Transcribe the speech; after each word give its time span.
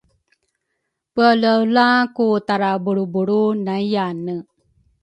Peaelaela 1.13 1.87
ku 2.15 2.25
tarabulrubulru 2.47 3.41
nayyane 3.65 4.35